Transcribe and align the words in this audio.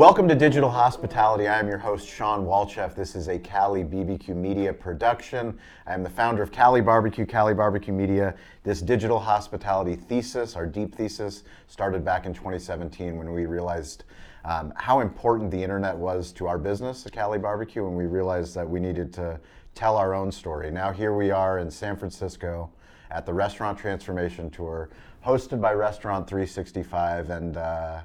Welcome 0.00 0.28
to 0.28 0.34
Digital 0.34 0.70
Hospitality. 0.70 1.46
I 1.46 1.58
am 1.58 1.68
your 1.68 1.76
host, 1.76 2.08
Shawn 2.08 2.46
Walchef. 2.46 2.94
This 2.94 3.14
is 3.14 3.28
a 3.28 3.38
Cali 3.38 3.84
BBQ 3.84 4.34
Media 4.34 4.72
production. 4.72 5.58
I 5.86 5.92
am 5.92 6.02
the 6.02 6.08
founder 6.08 6.42
of 6.42 6.50
Cali 6.50 6.80
Barbecue, 6.80 7.26
Cali 7.26 7.52
Barbecue 7.52 7.92
Media. 7.92 8.34
This 8.62 8.80
digital 8.80 9.18
hospitality 9.18 9.96
thesis, 9.96 10.56
our 10.56 10.64
deep 10.64 10.94
thesis, 10.94 11.44
started 11.66 12.02
back 12.02 12.24
in 12.24 12.32
2017 12.32 13.18
when 13.18 13.30
we 13.34 13.44
realized 13.44 14.04
um, 14.46 14.72
how 14.74 15.00
important 15.00 15.50
the 15.50 15.62
internet 15.62 15.94
was 15.94 16.32
to 16.32 16.46
our 16.48 16.56
business 16.56 17.06
Cali 17.12 17.38
Barbecue, 17.38 17.86
and 17.86 17.94
we 17.94 18.06
realized 18.06 18.54
that 18.54 18.66
we 18.66 18.80
needed 18.80 19.12
to 19.12 19.38
tell 19.74 19.98
our 19.98 20.14
own 20.14 20.32
story. 20.32 20.70
Now, 20.70 20.92
here 20.92 21.12
we 21.12 21.30
are 21.30 21.58
in 21.58 21.70
San 21.70 21.94
Francisco 21.94 22.70
at 23.10 23.26
the 23.26 23.34
Restaurant 23.34 23.78
Transformation 23.78 24.48
Tour, 24.48 24.88
hosted 25.26 25.60
by 25.60 25.74
Restaurant 25.74 26.26
365, 26.26 27.28
and 27.28 27.58
uh, 27.58 28.00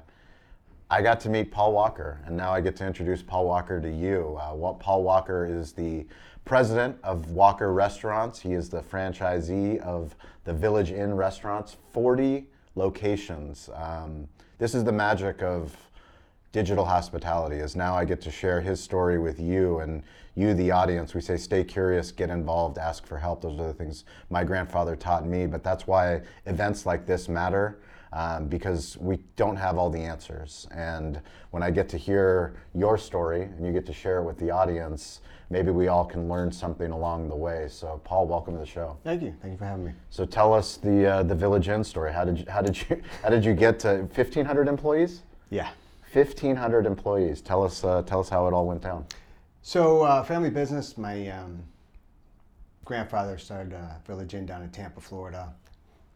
I 0.88 1.02
got 1.02 1.18
to 1.20 1.28
meet 1.28 1.50
Paul 1.50 1.72
Walker, 1.72 2.20
and 2.26 2.36
now 2.36 2.52
I 2.52 2.60
get 2.60 2.76
to 2.76 2.86
introduce 2.86 3.20
Paul 3.20 3.46
Walker 3.46 3.80
to 3.80 3.90
you. 3.90 4.38
Uh, 4.40 4.72
Paul 4.74 5.02
Walker 5.02 5.44
is 5.44 5.72
the 5.72 6.06
president 6.44 6.96
of 7.02 7.32
Walker 7.32 7.72
Restaurants. 7.72 8.38
He 8.38 8.52
is 8.52 8.68
the 8.68 8.82
franchisee 8.82 9.80
of 9.80 10.14
the 10.44 10.52
Village 10.52 10.92
Inn 10.92 11.16
restaurants, 11.16 11.76
40 11.92 12.46
locations. 12.76 13.68
Um, 13.74 14.28
this 14.58 14.76
is 14.76 14.84
the 14.84 14.92
magic 14.92 15.42
of 15.42 15.76
digital 16.52 16.84
hospitality 16.84 17.56
is 17.56 17.74
now 17.74 17.96
I 17.96 18.04
get 18.04 18.20
to 18.22 18.30
share 18.30 18.60
his 18.60 18.80
story 18.80 19.18
with 19.18 19.40
you 19.40 19.80
and 19.80 20.04
you, 20.36 20.54
the 20.54 20.70
audience. 20.70 21.14
We 21.14 21.20
say, 21.20 21.36
stay 21.36 21.64
curious, 21.64 22.12
get 22.12 22.30
involved, 22.30 22.78
ask 22.78 23.04
for 23.04 23.18
help. 23.18 23.42
Those 23.42 23.58
are 23.58 23.66
the 23.66 23.74
things 23.74 24.04
my 24.30 24.44
grandfather 24.44 24.94
taught 24.94 25.26
me, 25.26 25.46
but 25.46 25.64
that's 25.64 25.88
why 25.88 26.22
events 26.46 26.86
like 26.86 27.06
this 27.06 27.28
matter 27.28 27.76
um, 28.12 28.48
because 28.48 28.96
we 28.98 29.18
don't 29.36 29.56
have 29.56 29.78
all 29.78 29.90
the 29.90 29.98
answers. 29.98 30.66
And 30.70 31.20
when 31.50 31.62
I 31.62 31.70
get 31.70 31.88
to 31.90 31.96
hear 31.96 32.54
your 32.74 32.98
story 32.98 33.42
and 33.42 33.64
you 33.64 33.72
get 33.72 33.86
to 33.86 33.92
share 33.92 34.18
it 34.18 34.24
with 34.24 34.38
the 34.38 34.50
audience, 34.50 35.20
maybe 35.50 35.70
we 35.70 35.88
all 35.88 36.04
can 36.04 36.28
learn 36.28 36.50
something 36.52 36.90
along 36.90 37.28
the 37.28 37.36
way. 37.36 37.66
So, 37.68 38.00
Paul, 38.04 38.26
welcome 38.26 38.54
to 38.54 38.60
the 38.60 38.66
show. 38.66 38.96
Thank 39.04 39.22
you. 39.22 39.34
Thank 39.40 39.52
you 39.52 39.58
for 39.58 39.64
having 39.64 39.84
me. 39.84 39.92
So, 40.10 40.24
tell 40.24 40.52
us 40.52 40.76
the 40.76 41.06
uh, 41.06 41.22
the 41.22 41.34
Village 41.34 41.68
Inn 41.68 41.84
story. 41.84 42.12
How 42.12 42.24
did 42.24 42.38
you, 42.38 42.44
how 42.48 42.62
did 42.62 42.76
you 42.78 43.02
how 43.22 43.28
did 43.28 43.44
you 43.44 43.54
get 43.54 43.78
to 43.80 43.98
1,500 44.14 44.68
employees? 44.68 45.22
Yeah. 45.50 45.70
1,500 46.12 46.86
employees. 46.86 47.40
Tell 47.40 47.62
us 47.62 47.84
uh, 47.84 48.02
tell 48.02 48.20
us 48.20 48.28
how 48.28 48.46
it 48.46 48.54
all 48.54 48.66
went 48.66 48.82
down. 48.82 49.06
So, 49.62 50.02
uh, 50.02 50.22
family 50.22 50.50
business. 50.50 50.96
My 50.96 51.28
um, 51.28 51.62
grandfather 52.84 53.36
started 53.36 53.72
a 53.72 54.00
Village 54.06 54.34
Inn 54.34 54.46
down 54.46 54.62
in 54.62 54.70
Tampa, 54.70 55.00
Florida. 55.00 55.52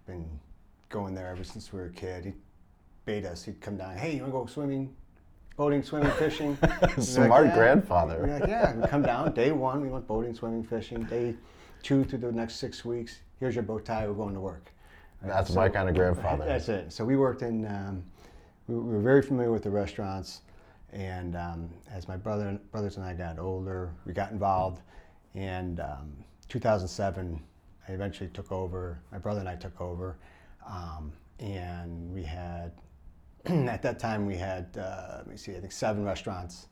Been 0.06 0.24
going 0.90 1.14
there 1.14 1.28
ever 1.28 1.44
since 1.44 1.72
we 1.72 1.78
were 1.78 1.86
a 1.86 1.90
kid. 1.90 2.26
He'd 2.26 2.34
bait 3.06 3.24
us. 3.24 3.44
He'd 3.44 3.60
come 3.60 3.76
down. 3.76 3.96
Hey, 3.96 4.16
you 4.16 4.22
want 4.22 4.32
to 4.32 4.38
go 4.40 4.46
swimming, 4.46 4.94
boating, 5.56 5.82
swimming, 5.82 6.10
fishing? 6.12 6.58
Smart 6.98 7.44
like, 7.44 7.44
yeah. 7.46 7.54
grandfather. 7.54 8.18
We're 8.20 8.38
like, 8.38 8.48
yeah. 8.48 8.74
We 8.74 8.86
come 8.88 9.02
down. 9.02 9.32
Day 9.32 9.52
one, 9.52 9.80
we 9.80 9.88
went 9.88 10.06
boating, 10.06 10.34
swimming, 10.34 10.64
fishing. 10.64 11.04
Day 11.04 11.36
two 11.82 12.04
through 12.04 12.18
the 12.18 12.32
next 12.32 12.56
six 12.56 12.84
weeks. 12.84 13.20
Here's 13.38 13.54
your 13.54 13.62
bow 13.62 13.78
tie. 13.78 14.06
We're 14.06 14.14
going 14.14 14.34
to 14.34 14.40
work. 14.40 14.72
That's 15.22 15.50
so, 15.50 15.60
my 15.60 15.68
kind 15.68 15.88
of 15.88 15.94
grandfather. 15.94 16.44
That's 16.46 16.68
it. 16.68 16.92
So 16.92 17.04
we 17.04 17.16
worked 17.16 17.42
in. 17.42 17.66
Um, 17.66 18.02
we, 18.66 18.74
we, 18.74 18.94
were 18.94 19.00
very 19.00 19.22
familiar 19.22 19.52
with 19.52 19.62
the 19.62 19.70
restaurants, 19.70 20.40
and 20.92 21.36
um, 21.36 21.70
as 21.90 22.08
my 22.08 22.16
brother 22.16 22.58
brothers 22.72 22.96
and 22.96 23.06
I 23.06 23.14
got 23.14 23.38
older, 23.38 23.92
we 24.06 24.12
got 24.12 24.32
involved. 24.32 24.82
And 25.34 25.78
um, 25.78 26.12
2007, 26.48 27.40
I 27.88 27.92
eventually 27.92 28.30
took 28.30 28.50
over. 28.50 28.98
My 29.12 29.18
brother 29.18 29.40
and 29.40 29.48
I 29.48 29.54
took 29.54 29.80
over 29.80 30.16
um, 30.66 31.12
and 31.38 32.12
we 32.12 32.22
had, 32.22 32.72
at 33.46 33.82
that 33.82 33.98
time, 33.98 34.26
we 34.26 34.36
had, 34.36 34.76
uh, 34.76 35.18
let 35.18 35.28
me 35.28 35.36
see, 35.36 35.56
I 35.56 35.60
think 35.60 35.72
seven 35.72 36.04
restaurants. 36.04 36.66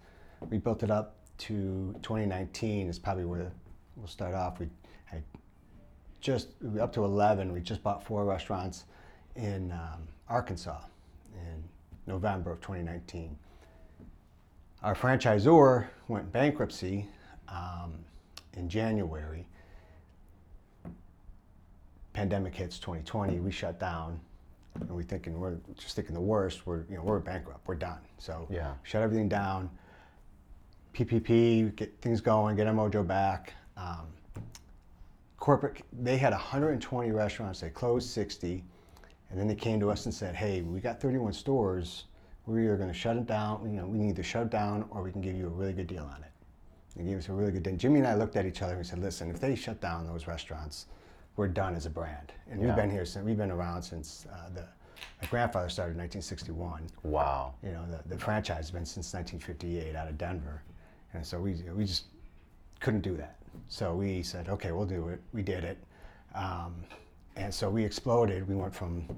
We 0.51 0.59
built 0.59 0.83
it 0.83 0.91
up 0.91 1.17
to 1.39 1.95
2019 2.03 2.89
is 2.89 2.99
probably 2.99 3.25
where 3.25 3.53
we'll 3.97 4.07
start 4.07 4.35
off. 4.35 4.61
We 4.61 4.69
had 5.05 5.23
just 6.21 6.49
up 6.81 6.93
to 6.95 7.05
11. 7.05 7.53
We 7.53 7.61
just 7.61 7.83
bought 7.83 8.05
four 8.05 8.25
restaurants 8.25 8.85
in 9.37 9.73
um, 9.73 10.09
Arkansas 10.29 10.81
in 11.35 11.63
November 12.07 12.53
of 12.53 12.61
2019. 12.61 13.37
Our 14.83 14.95
franchisor 14.95 15.87
went 16.07 16.31
bankruptcy 16.33 17.07
um, 17.49 17.95
in 18.55 18.69
January 18.69 19.47
pandemic 22.19 22.53
hits 22.53 22.81
2020, 22.81 23.39
we 23.39 23.53
shut 23.53 23.79
down, 23.79 24.19
and 24.75 24.91
we 24.91 25.05
thinking 25.05 25.39
we're 25.39 25.55
just 25.77 25.95
thinking 25.95 26.17
the 26.17 26.21
worst. 26.21 26.67
We're 26.67 26.83
you 26.91 26.97
know 26.97 27.03
we're 27.05 27.21
bankrupt. 27.21 27.61
We're 27.69 27.77
done. 27.77 28.01
So 28.19 28.49
yeah, 28.51 28.75
shut 28.83 29.03
everything 29.03 29.29
down. 29.29 29.71
PPP, 30.95 31.77
get 31.77 31.97
things 32.03 32.21
going, 32.21 32.57
get 32.57 32.67
our 32.67 32.75
mojo 32.75 33.07
back. 33.07 33.53
Um, 33.77 34.09
corporate, 35.37 35.83
they 35.93 36.17
had 36.17 36.33
120 36.33 37.13
restaurants. 37.13 37.61
They 37.61 37.71
closed 37.71 38.11
60, 38.11 38.65
and 39.31 39.39
then 39.39 39.47
they 39.47 39.55
came 39.55 39.79
to 39.79 39.89
us 39.89 40.07
and 40.07 40.13
said, 40.13 40.35
"Hey, 40.35 40.63
we 40.63 40.81
got 40.81 41.01
31 41.01 41.33
stores. 41.33 42.07
We're 42.47 42.65
either 42.65 42.77
going 42.77 42.89
to 42.89 42.99
shut 42.99 43.17
it 43.17 43.27
down. 43.27 43.61
You 43.71 43.81
know, 43.81 43.87
we 43.87 43.99
can 43.99 44.09
either 44.09 44.25
shut 44.25 44.43
it 44.43 44.51
down 44.51 44.87
or 44.91 45.05
we 45.05 45.13
can 45.13 45.21
give 45.21 45.37
you 45.37 45.47
a 45.47 45.51
really 45.51 45.73
good 45.73 45.87
deal 45.87 46.11
on 46.13 46.21
it." 46.25 46.33
They 46.97 47.05
gave 47.05 47.19
us 47.19 47.29
a 47.29 47.33
really 47.33 47.53
good 47.53 47.63
deal. 47.63 47.77
Jimmy 47.77 48.01
and 48.01 48.09
I 48.09 48.17
looked 48.17 48.35
at 48.35 48.45
each 48.45 48.61
other 48.61 48.73
and 48.73 48.81
we 48.81 48.85
said, 48.85 48.99
"Listen, 48.99 49.31
if 49.31 49.39
they 49.39 49.55
shut 49.55 49.81
down 49.81 50.05
those 50.05 50.27
restaurants." 50.27 50.87
We're 51.39 51.49
done 51.49 51.75
as 51.77 51.87
a 51.87 51.91
brand. 51.91 52.33
And 52.51 52.61
yeah. 52.61 52.67
we've 52.67 52.77
been 52.77 52.91
here 52.91 53.07
since 53.07 53.25
we've 53.25 53.39
been 53.39 53.53
around 53.53 53.83
since 53.83 54.27
uh, 54.31 54.51
the 54.55 54.65
my 55.23 55.29
grandfather 55.29 55.69
started 55.69 55.93
in 55.93 55.99
1961. 55.99 56.83
Wow. 57.05 57.55
You 57.63 57.71
know, 57.71 57.85
the, 57.89 58.09
the 58.09 58.19
franchise 58.19 58.57
has 58.57 58.71
been 58.73 58.85
since 58.85 59.15
1958 59.15 59.95
out 59.95 60.09
of 60.09 60.19
Denver. 60.19 60.63
And 61.15 61.25
so 61.25 61.41
we, 61.41 61.55
we 61.73 61.85
just 61.85 62.07
couldn't 62.81 63.03
do 63.03 63.17
that. 63.17 63.37
So 63.69 63.95
we 63.95 64.25
said, 64.25 64.49
okay, 64.49 64.73
we'll 64.73 64.87
do 64.87 65.09
it. 65.09 65.21
We 65.33 65.43
did 65.43 65.63
it. 65.63 65.79
Um, 66.35 66.75
and 67.37 67.55
so 67.55 67.71
we 67.71 67.85
exploded. 67.85 68.49
We 68.49 68.57
went 68.57 68.75
from 68.75 69.09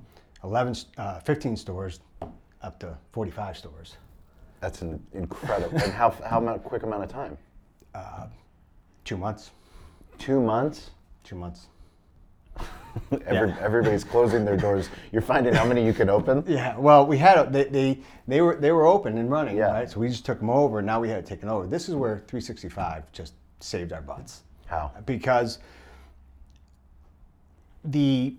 11, 0.45 0.77
uh, 0.99 1.21
15 1.21 1.57
stores 1.57 2.01
up 2.63 2.79
to 2.81 2.97
45 3.13 3.57
stores. 3.57 3.97
That's 4.61 4.83
an 4.83 5.03
incredible. 5.15 5.79
and 5.79 5.93
how, 5.93 6.11
how 6.27 6.41
quick 6.59 6.83
amount 6.83 7.05
of 7.05 7.09
time? 7.09 7.39
Uh, 7.95 8.27
two 9.05 9.17
months. 9.17 9.51
Two 10.19 10.41
months? 10.41 10.91
Two 11.25 11.37
months. 11.37 11.69
Every, 13.27 13.49
yeah. 13.49 13.57
Everybody's 13.61 14.05
closing 14.05 14.45
their 14.45 14.57
doors. 14.57 14.89
You're 15.13 15.23
finding 15.23 15.55
how 15.55 15.65
many 15.65 15.85
you 15.85 15.93
can 15.93 16.09
open. 16.09 16.45
Yeah. 16.47 16.77
Well, 16.77 17.07
we 17.07 17.19
had 17.19 17.53
they 17.53 17.65
they, 17.65 17.99
they 18.27 18.41
were 18.41 18.57
they 18.57 18.73
were 18.73 18.87
open 18.87 19.19
and 19.19 19.31
running. 19.31 19.57
Yeah. 19.57 19.73
Right. 19.73 19.91
So 19.91 20.01
we 20.01 20.09
just 20.09 20.25
took 20.25 20.39
them 20.39 20.51
over. 20.51 20.83
Now 20.83 21.01
we 21.01 21.09
had 21.09 21.19
it 21.19 21.27
taken 21.27 21.49
over. 21.49 21.67
This 21.67 21.89
is 21.89 21.95
where 21.95 22.19
365 22.27 23.11
just 23.13 23.35
saved 23.61 23.93
our 23.93 24.03
butts. 24.03 24.43
How? 24.67 24.93
Because 25.07 25.59
the 27.85 28.37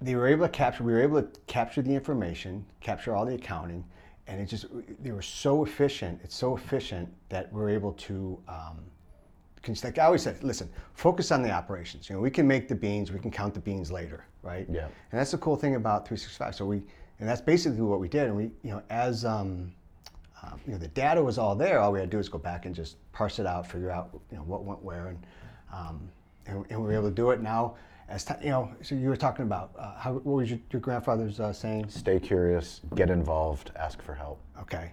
they 0.00 0.14
were 0.14 0.26
able 0.26 0.46
to 0.46 0.52
capture. 0.52 0.84
We 0.84 0.92
were 0.92 1.02
able 1.02 1.22
to 1.22 1.40
capture 1.46 1.82
the 1.82 1.94
information, 1.94 2.64
capture 2.80 3.14
all 3.14 3.24
the 3.24 3.34
accounting, 3.34 3.84
and 4.26 4.40
it 4.40 4.46
just 4.46 4.66
they 5.02 5.12
were 5.12 5.22
so 5.22 5.64
efficient. 5.64 6.20
It's 6.24 6.36
so 6.36 6.56
efficient 6.56 7.08
that 7.28 7.52
we're 7.52 7.70
able 7.70 7.92
to. 7.92 8.38
Um, 8.48 8.78
like 9.84 9.98
I 9.98 10.04
always 10.04 10.22
said, 10.22 10.42
listen, 10.42 10.68
focus 10.94 11.30
on 11.30 11.42
the 11.42 11.50
operations. 11.50 12.08
You 12.08 12.16
know, 12.16 12.22
we 12.22 12.30
can 12.30 12.46
make 12.46 12.68
the 12.68 12.74
beans, 12.74 13.12
we 13.12 13.18
can 13.18 13.30
count 13.30 13.54
the 13.54 13.60
beans 13.60 13.90
later, 13.90 14.24
right? 14.42 14.66
Yeah. 14.70 14.86
And 14.86 15.20
that's 15.20 15.30
the 15.30 15.38
cool 15.38 15.56
thing 15.56 15.76
about 15.76 16.06
365. 16.06 16.54
So 16.54 16.66
we, 16.66 16.82
and 17.20 17.28
that's 17.28 17.40
basically 17.40 17.80
what 17.80 18.00
we 18.00 18.08
did. 18.08 18.26
And 18.26 18.36
we, 18.36 18.44
you 18.62 18.70
know, 18.70 18.82
as 18.90 19.24
um, 19.24 19.72
um, 20.42 20.60
you 20.66 20.72
know, 20.72 20.78
the 20.78 20.88
data 20.88 21.22
was 21.22 21.38
all 21.38 21.54
there. 21.54 21.78
All 21.78 21.92
we 21.92 22.00
had 22.00 22.10
to 22.10 22.16
do 22.16 22.18
is 22.18 22.28
go 22.28 22.38
back 22.38 22.66
and 22.66 22.74
just 22.74 22.96
parse 23.12 23.38
it 23.38 23.46
out, 23.46 23.66
figure 23.66 23.90
out, 23.90 24.10
you 24.30 24.36
know, 24.36 24.42
what 24.42 24.64
went 24.64 24.82
where, 24.82 25.08
and 25.08 25.26
um, 25.72 26.08
and, 26.46 26.66
and, 26.70 26.80
we 26.80 26.88
were 26.88 26.92
able 26.92 27.08
to 27.08 27.14
do 27.14 27.30
it 27.30 27.40
now. 27.40 27.76
As 28.08 28.24
t- 28.24 28.34
you 28.42 28.50
know, 28.50 28.70
so 28.82 28.96
you 28.96 29.08
were 29.08 29.16
talking 29.16 29.44
about 29.44 29.70
uh, 29.78 29.94
how, 29.96 30.14
what 30.14 30.26
was 30.26 30.50
your, 30.50 30.58
your 30.72 30.80
grandfather's 30.80 31.38
uh, 31.38 31.52
saying? 31.52 31.88
Stay 31.88 32.18
curious, 32.18 32.80
get 32.96 33.08
involved, 33.08 33.70
ask 33.76 34.02
for 34.02 34.14
help. 34.14 34.40
Okay 34.60 34.90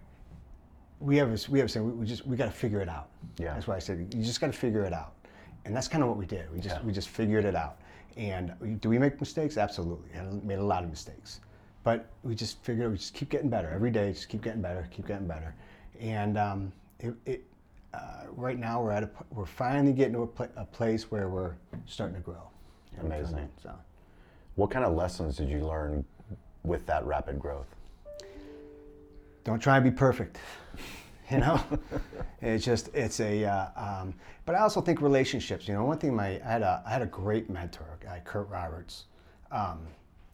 we 0.99 1.17
have 1.17 1.47
we 1.49 1.59
have 1.59 1.71
saying, 1.71 1.97
we 1.97 2.05
just 2.05 2.25
we 2.25 2.35
got 2.35 2.45
to 2.45 2.51
figure 2.51 2.81
it 2.81 2.89
out. 2.89 3.09
Yeah. 3.37 3.53
That's 3.53 3.67
why 3.67 3.75
I 3.75 3.79
said 3.79 4.13
you 4.13 4.23
just 4.23 4.41
got 4.41 4.47
to 4.47 4.57
figure 4.57 4.83
it 4.83 4.93
out, 4.93 5.13
and 5.65 5.75
that's 5.75 5.87
kind 5.87 6.03
of 6.03 6.09
what 6.09 6.17
we 6.17 6.25
did. 6.25 6.51
We 6.51 6.59
just 6.59 6.75
yeah. 6.75 6.81
we 6.83 6.91
just 6.91 7.09
figured 7.09 7.45
it 7.45 7.55
out. 7.55 7.79
And 8.17 8.81
do 8.81 8.89
we 8.89 8.99
make 8.99 9.19
mistakes? 9.19 9.57
Absolutely. 9.57 10.09
And 10.13 10.43
made 10.43 10.59
a 10.59 10.63
lot 10.63 10.83
of 10.83 10.89
mistakes, 10.89 11.39
but 11.83 12.07
we 12.23 12.35
just 12.35 12.61
figured 12.63 12.91
we 12.91 12.97
just 12.97 13.13
keep 13.13 13.29
getting 13.29 13.49
better 13.49 13.69
every 13.69 13.91
day. 13.91 14.11
Just 14.11 14.29
keep 14.29 14.41
getting 14.41 14.61
better, 14.61 14.87
keep 14.91 15.07
getting 15.07 15.27
better, 15.27 15.55
and 15.99 16.37
um, 16.37 16.73
it, 16.99 17.13
it 17.25 17.43
uh, 17.93 18.25
right 18.31 18.59
now 18.59 18.81
we're 18.81 18.91
at 18.91 19.03
a 19.03 19.09
we're 19.31 19.45
finally 19.45 19.93
getting 19.93 20.13
to 20.13 20.23
a, 20.23 20.27
pl- 20.27 20.51
a 20.57 20.65
place 20.65 21.09
where 21.09 21.29
we're 21.29 21.53
starting 21.85 22.15
to 22.15 22.21
grow. 22.21 22.49
Amazing. 23.01 23.47
So, 23.63 23.73
what 24.55 24.69
kind 24.69 24.83
of 24.83 24.93
lessons 24.93 25.37
did 25.37 25.47
you 25.47 25.59
learn 25.59 26.03
with 26.63 26.85
that 26.87 27.05
rapid 27.05 27.39
growth? 27.39 27.73
Don't 29.49 29.59
try 29.59 29.77
and 29.77 29.83
be 29.83 29.91
perfect. 29.91 30.37
You 31.31 31.37
know, 31.37 31.61
it's 32.41 32.65
just 32.65 32.89
it's 32.95 33.19
a. 33.19 33.45
Uh, 33.45 33.67
um, 33.75 34.15
but 34.47 34.55
I 34.55 34.61
also 34.61 34.81
think 34.81 34.99
relationships. 34.99 35.67
You 35.67 35.75
know, 35.75 35.83
one 35.83 35.99
thing 35.99 36.15
my 36.15 36.41
I 36.43 36.51
had 36.53 36.63
a 36.63 36.81
I 36.83 36.89
had 36.89 37.03
a 37.03 37.05
great 37.05 37.51
mentor, 37.51 37.85
a 38.01 38.03
guy 38.03 38.19
Kurt 38.25 38.49
Roberts. 38.49 39.03
Um, 39.51 39.81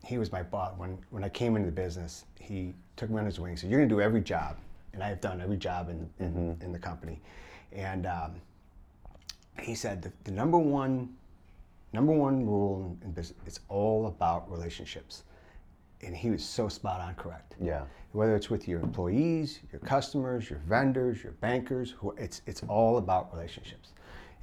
he 0.06 0.17
was 0.17 0.31
my 0.31 0.41
boss 0.41 0.73
when 0.77 0.97
when 1.09 1.21
I 1.21 1.27
came 1.27 1.57
into 1.57 1.65
the 1.65 1.75
business. 1.75 2.23
He 2.39 2.75
took 2.95 3.09
me 3.09 3.19
on 3.19 3.25
his 3.25 3.41
wing. 3.41 3.57
Said, 3.57 3.69
"You're 3.69 3.79
going 3.81 3.89
to 3.89 3.94
do 3.94 4.00
every 4.00 4.21
job 4.21 4.56
and 4.95 5.03
I 5.03 5.09
have 5.09 5.21
done 5.21 5.41
every 5.41 5.57
job 5.57 5.89
in 5.89 6.09
in, 6.19 6.57
in 6.61 6.71
the 6.71 6.79
company, 6.79 7.21
and 7.71 8.07
um, 8.07 8.31
he 9.59 9.75
said 9.75 10.01
the, 10.01 10.11
the 10.23 10.31
number 10.31 10.57
one 10.57 11.13
number 11.94 12.13
one 12.13 12.45
rule 12.45 12.97
in, 13.01 13.07
in 13.07 13.11
business 13.11 13.38
it's 13.45 13.59
all 13.68 14.07
about 14.07 14.50
relationships, 14.50 15.23
and 16.01 16.15
he 16.15 16.30
was 16.30 16.44
so 16.44 16.68
spot 16.68 17.01
on 17.01 17.15
correct. 17.15 17.56
Yeah. 17.62 17.83
Whether 18.12 18.36
it's 18.36 18.50
with 18.50 18.68
your 18.68 18.80
employees, 18.80 19.59
your 19.71 19.80
customers, 19.81 20.50
your 20.50 20.59
vendors, 20.59 21.24
your 21.24 21.33
bankers, 21.33 21.92
who, 21.97 22.12
it's 22.18 22.42
it's 22.45 22.62
all 22.68 22.97
about 22.97 23.33
relationships, 23.33 23.89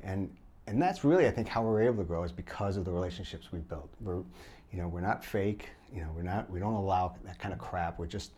and 0.02 0.30
and 0.66 0.80
that's 0.80 1.04
really 1.04 1.26
I 1.26 1.30
think 1.30 1.48
how 1.48 1.62
we're 1.62 1.82
able 1.82 1.98
to 1.98 2.04
grow 2.04 2.22
is 2.22 2.32
because 2.32 2.76
of 2.76 2.84
the 2.84 2.90
relationships 2.90 3.52
we 3.52 3.60
built. 3.60 3.90
We're, 4.00 4.22
you 4.72 4.78
know, 4.78 4.88
we're 4.88 5.00
not 5.00 5.24
fake. 5.24 5.70
You 5.94 6.02
know, 6.02 6.08
we're 6.14 6.22
not. 6.22 6.50
We 6.50 6.60
don't 6.60 6.74
allow 6.74 7.16
that 7.24 7.38
kind 7.38 7.52
of 7.52 7.58
crap. 7.58 7.98
We're 7.98 8.06
just 8.06 8.32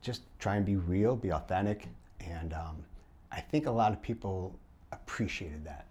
just 0.00 0.22
try 0.38 0.56
and 0.56 0.64
be 0.64 0.76
real, 0.76 1.16
be 1.16 1.32
authentic, 1.32 1.86
and 2.20 2.52
um, 2.52 2.76
I 3.32 3.40
think 3.40 3.66
a 3.66 3.70
lot 3.70 3.92
of 3.92 4.00
people 4.00 4.58
appreciated 4.92 5.64
that 5.64 5.86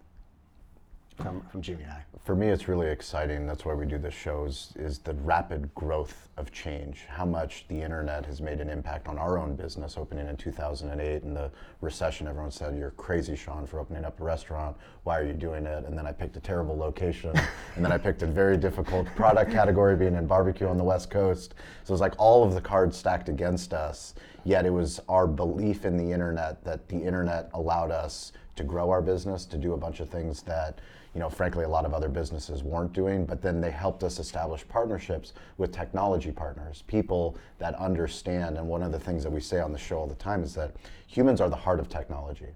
from 1.22 1.42
from 1.50 1.62
Jimmy 1.62 1.82
and 1.82 1.92
I. 1.92 2.04
For 2.24 2.34
me, 2.34 2.48
it's 2.48 2.68
really 2.68 2.88
exciting. 2.88 3.46
That's 3.46 3.64
why 3.64 3.74
we 3.74 3.86
do 3.86 3.96
this 3.96 4.12
show 4.12 4.44
is, 4.44 4.98
the 5.04 5.14
rapid 5.14 5.74
growth 5.74 6.28
of 6.36 6.52
change. 6.52 7.06
How 7.08 7.24
much 7.24 7.64
the 7.68 7.80
internet 7.80 8.26
has 8.26 8.42
made 8.42 8.60
an 8.60 8.68
impact 8.68 9.08
on 9.08 9.16
our 9.18 9.38
own 9.38 9.56
business. 9.56 9.96
Opening 9.96 10.28
in 10.28 10.36
2008 10.36 11.22
and 11.22 11.34
the 11.34 11.50
recession, 11.80 12.26
everyone 12.28 12.50
said, 12.50 12.76
"You're 12.76 12.90
crazy, 12.92 13.34
Shawn, 13.34 13.66
for 13.66 13.80
opening 13.80 14.04
up 14.04 14.20
a 14.20 14.24
restaurant. 14.24 14.76
Why 15.04 15.18
are 15.18 15.24
you 15.24 15.32
doing 15.32 15.66
it?" 15.66 15.84
And 15.84 15.96
then 15.96 16.06
I 16.06 16.12
picked 16.12 16.36
a 16.36 16.40
terrible 16.40 16.76
location, 16.76 17.32
and 17.76 17.84
then 17.84 17.92
I 17.92 17.98
picked 17.98 18.22
a 18.22 18.26
very 18.26 18.56
difficult 18.56 19.06
product 19.16 19.50
category, 19.50 19.96
being 19.96 20.14
in 20.14 20.26
barbecue 20.26 20.66
on 20.66 20.76
the 20.76 20.84
West 20.84 21.10
Coast. 21.10 21.54
So 21.84 21.92
it 21.92 21.94
was 21.94 22.00
like 22.00 22.14
all 22.18 22.44
of 22.44 22.54
the 22.54 22.60
cards 22.60 22.96
stacked 22.96 23.28
against 23.28 23.72
us. 23.72 24.14
Yet 24.44 24.66
it 24.66 24.70
was 24.70 25.00
our 25.08 25.26
belief 25.26 25.84
in 25.84 25.96
the 25.96 26.12
internet 26.12 26.62
that 26.64 26.88
the 26.88 26.98
internet 26.98 27.50
allowed 27.54 27.90
us 27.90 28.32
to 28.56 28.64
grow 28.64 28.90
our 28.90 29.00
business, 29.00 29.44
to 29.46 29.56
do 29.56 29.72
a 29.72 29.76
bunch 29.76 30.00
of 30.00 30.08
things 30.08 30.42
that 30.42 30.80
you 31.14 31.20
know, 31.20 31.28
frankly, 31.30 31.64
a 31.64 31.68
lot 31.68 31.84
of 31.84 31.94
other 31.94 32.08
businesses 32.08 32.62
weren't 32.62 32.92
doing, 32.92 33.24
but 33.24 33.42
then 33.42 33.60
they 33.60 33.70
helped 33.70 34.04
us 34.04 34.18
establish 34.18 34.66
partnerships 34.68 35.32
with 35.56 35.72
technology 35.72 36.30
partners, 36.30 36.84
people 36.86 37.36
that 37.58 37.74
understand. 37.76 38.58
And 38.58 38.68
one 38.68 38.82
of 38.82 38.92
the 38.92 39.00
things 39.00 39.22
that 39.22 39.30
we 39.30 39.40
say 39.40 39.60
on 39.60 39.72
the 39.72 39.78
show 39.78 39.98
all 39.98 40.06
the 40.06 40.14
time 40.14 40.42
is 40.42 40.54
that 40.54 40.76
humans 41.06 41.40
are 41.40 41.48
the 41.48 41.56
heart 41.56 41.80
of 41.80 41.88
technology. 41.88 42.48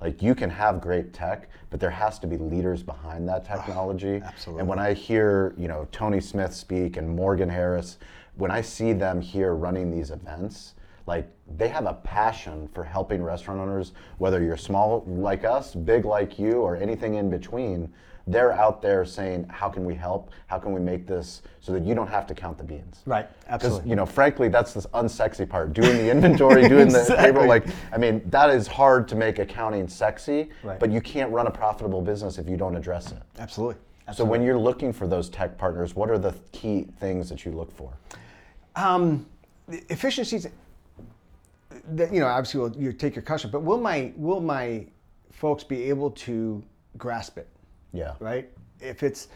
Like 0.00 0.22
you 0.22 0.34
can 0.34 0.48
have 0.50 0.80
great 0.80 1.12
tech, 1.12 1.48
but 1.70 1.80
there 1.80 1.90
has 1.90 2.18
to 2.20 2.26
be 2.26 2.36
leaders 2.36 2.82
behind 2.82 3.28
that 3.28 3.46
ah, 3.50 3.56
technology. 3.56 4.22
absolutely. 4.24 4.60
And 4.60 4.68
when 4.68 4.78
I 4.78 4.94
hear, 4.94 5.54
you 5.56 5.68
know, 5.68 5.88
Tony 5.92 6.20
Smith 6.20 6.54
speak 6.54 6.96
and 6.96 7.08
Morgan 7.08 7.48
Harris, 7.48 7.98
when 8.36 8.50
I 8.50 8.60
see 8.60 8.92
them 8.92 9.20
here 9.20 9.54
running 9.54 9.90
these 9.90 10.10
events, 10.10 10.74
like 11.08 11.26
they 11.56 11.68
have 11.68 11.86
a 11.86 11.94
passion 11.94 12.68
for 12.74 12.84
helping 12.84 13.22
restaurant 13.22 13.58
owners, 13.58 13.92
whether 14.18 14.42
you're 14.42 14.58
small 14.58 15.02
like 15.08 15.42
us, 15.42 15.74
big 15.74 16.04
like 16.04 16.38
you, 16.38 16.60
or 16.60 16.76
anything 16.76 17.14
in 17.14 17.30
between. 17.30 17.90
They're 18.26 18.52
out 18.52 18.82
there 18.82 19.06
saying, 19.06 19.46
"How 19.48 19.70
can 19.70 19.86
we 19.86 19.94
help? 19.94 20.30
How 20.48 20.58
can 20.58 20.74
we 20.74 20.80
make 20.82 21.06
this 21.06 21.40
so 21.60 21.72
that 21.72 21.82
you 21.82 21.94
don't 21.94 22.08
have 22.08 22.26
to 22.26 22.34
count 22.34 22.58
the 22.58 22.62
beans?" 22.64 23.00
Right, 23.06 23.26
Because 23.40 23.52
absolutely. 23.54 23.88
you 23.90 23.96
know, 23.96 24.04
frankly, 24.04 24.48
that's 24.50 24.74
the 24.74 24.82
unsexy 24.92 25.48
part. 25.48 25.72
Doing 25.72 25.96
the 25.96 26.10
inventory, 26.10 26.68
doing 26.68 26.88
the 26.90 27.00
Exactly. 27.00 27.24
payroll. 27.32 27.46
Like, 27.48 27.64
I 27.90 27.96
mean, 27.96 28.20
that 28.28 28.50
is 28.50 28.66
hard 28.66 29.08
to 29.08 29.16
make 29.16 29.38
accounting 29.38 29.88
sexy. 29.88 30.50
Right. 30.62 30.78
But 30.78 30.90
you 30.92 31.00
can't 31.00 31.32
run 31.32 31.46
a 31.46 31.50
profitable 31.50 32.02
business 32.02 32.36
if 32.36 32.46
you 32.50 32.58
don't 32.58 32.76
address 32.76 33.12
it. 33.12 33.22
Absolutely. 33.38 33.76
So 34.14 34.26
when 34.26 34.42
you're 34.42 34.58
looking 34.58 34.92
for 34.92 35.06
those 35.06 35.30
tech 35.30 35.56
partners, 35.56 35.96
what 35.96 36.10
are 36.10 36.18
the 36.18 36.34
key 36.52 36.86
things 37.00 37.30
that 37.30 37.46
you 37.46 37.52
look 37.52 37.70
for? 37.74 37.90
Um, 38.76 39.26
the 39.68 39.82
efficiencies. 39.90 40.46
That 41.90 42.12
you 42.12 42.20
know, 42.20 42.26
obviously, 42.26 42.60
will 42.60 42.76
you 42.76 42.92
take 42.92 43.14
your 43.14 43.22
customer, 43.22 43.52
but 43.52 43.62
will 43.62 43.80
my 43.80 44.12
will 44.16 44.40
my 44.40 44.86
folks 45.32 45.64
be 45.64 45.84
able 45.84 46.10
to 46.10 46.62
grasp 46.96 47.38
it? 47.38 47.48
Yeah. 47.92 48.14
Right. 48.20 48.50
If 48.80 49.02
it's, 49.02 49.28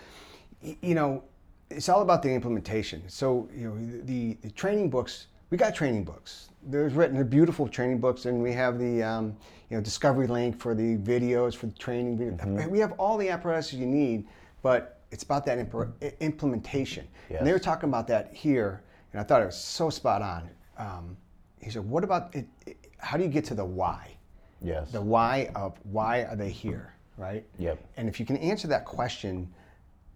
you 0.60 0.94
know, 0.94 1.24
it's 1.70 1.88
all 1.88 2.02
about 2.02 2.22
the 2.22 2.30
implementation. 2.30 3.02
So 3.08 3.48
you 3.54 3.68
know, 3.68 4.02
the 4.04 4.34
the 4.42 4.50
training 4.50 4.90
books. 4.90 5.26
We 5.50 5.58
got 5.58 5.74
training 5.74 6.04
books. 6.04 6.48
There's 6.62 6.94
written 6.94 7.14
they're 7.14 7.24
beautiful 7.24 7.68
training 7.68 7.98
books, 7.98 8.24
and 8.24 8.42
we 8.42 8.52
have 8.52 8.78
the 8.78 9.02
um, 9.02 9.36
you 9.68 9.76
know 9.76 9.82
discovery 9.82 10.26
link 10.26 10.58
for 10.58 10.74
the 10.74 10.96
videos 10.98 11.54
for 11.54 11.66
the 11.66 11.74
training. 11.74 12.16
video. 12.18 12.68
We 12.68 12.78
have 12.78 12.92
all 12.92 13.18
the 13.18 13.28
apparatus 13.28 13.72
you 13.72 13.86
need, 13.86 14.26
but 14.62 15.00
it's 15.10 15.22
about 15.24 15.44
that 15.46 15.58
imp- 15.58 16.14
implementation. 16.20 17.06
And 17.38 17.46
they 17.46 17.52
were 17.52 17.58
talking 17.58 17.88
about 17.88 18.06
that 18.08 18.32
here, 18.34 18.82
and 19.12 19.20
I 19.20 19.24
thought 19.24 19.42
it 19.42 19.46
was 19.46 19.58
so 19.58 19.90
spot 19.90 20.22
on. 20.22 20.50
Um, 20.78 21.16
he 21.62 21.70
said, 21.70 21.88
"What 21.88 22.04
about 22.04 22.34
it, 22.34 22.46
it? 22.66 22.76
How 22.98 23.16
do 23.16 23.22
you 23.24 23.30
get 23.30 23.44
to 23.46 23.54
the 23.54 23.64
why? 23.64 24.16
Yes. 24.60 24.90
The 24.90 25.00
why 25.00 25.50
of 25.54 25.78
why 25.84 26.22
are 26.24 26.36
they 26.36 26.50
here, 26.50 26.94
right? 27.16 27.44
Yep. 27.58 27.78
And 27.96 28.08
if 28.08 28.20
you 28.20 28.26
can 28.26 28.36
answer 28.38 28.68
that 28.68 28.84
question, 28.84 29.52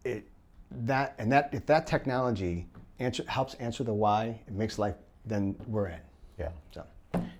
it 0.04 0.28
that 0.70 1.14
and 1.18 1.30
that 1.32 1.50
if 1.52 1.66
that 1.66 1.86
technology 1.86 2.66
answer, 2.98 3.24
helps 3.28 3.54
answer 3.54 3.84
the 3.84 3.94
why, 3.94 4.40
it 4.46 4.52
makes 4.52 4.78
life. 4.78 4.94
Then 5.24 5.56
we're 5.66 5.88
in. 5.88 6.00
yeah. 6.38 6.50
So 6.72 6.84